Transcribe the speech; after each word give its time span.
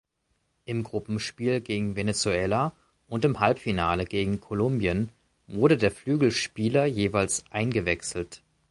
Im 0.65 0.81
Gruppenspiel 0.81 1.61
gegen 1.61 1.95
Venezuela 1.95 2.75
und 3.07 3.23
im 3.23 3.39
Halbfinale 3.39 4.05
gegen 4.05 4.39
Kolumbien 4.39 5.09
wurde 5.45 5.77
der 5.77 5.91
Flügelspieler 5.91 6.85
jeweils 6.87 7.43
eingewechselt. 7.51 8.41